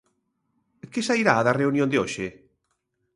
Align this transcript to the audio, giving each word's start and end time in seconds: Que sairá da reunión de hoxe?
Que 0.91 1.01
sairá 1.07 1.35
da 1.43 1.57
reunión 1.61 1.89
de 1.91 1.97
hoxe? 2.01 2.27